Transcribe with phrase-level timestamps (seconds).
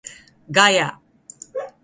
[0.49, 0.99] ガヤ